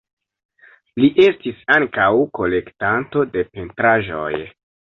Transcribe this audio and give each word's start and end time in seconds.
Li 1.03 1.09
estis 1.25 1.61
ankaŭ 1.77 2.09
kolektanto 2.39 3.27
de 3.37 3.47
pentraĵoj. 3.55 4.35